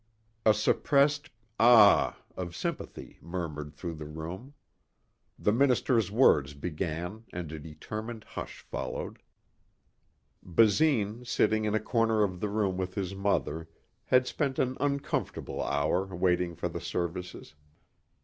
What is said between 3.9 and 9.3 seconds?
the room. The minister's words began and a determined hush followed.